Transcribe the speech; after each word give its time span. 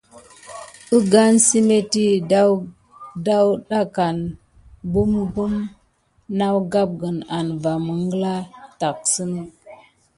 Əgane 0.95 1.39
səmétti 1.47 2.05
dətɗaŋgəne 3.23 4.23
gɓugɓum 4.91 5.55
nawgapgəne 6.37 7.21
ane 7.35 7.53
va 7.63 7.71
məŋɠla 7.85 8.33
tacksəne. 8.79 9.41